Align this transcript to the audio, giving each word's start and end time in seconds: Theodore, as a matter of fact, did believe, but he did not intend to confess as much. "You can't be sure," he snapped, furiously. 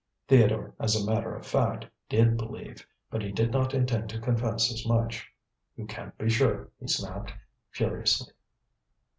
Theodore, 0.27 0.73
as 0.79 0.95
a 0.95 1.05
matter 1.07 1.35
of 1.35 1.45
fact, 1.45 1.85
did 2.09 2.35
believe, 2.35 2.87
but 3.11 3.21
he 3.21 3.31
did 3.31 3.51
not 3.51 3.75
intend 3.75 4.09
to 4.09 4.19
confess 4.19 4.73
as 4.73 4.83
much. 4.87 5.29
"You 5.75 5.85
can't 5.85 6.17
be 6.17 6.27
sure," 6.27 6.71
he 6.79 6.87
snapped, 6.87 7.31
furiously. 7.69 8.33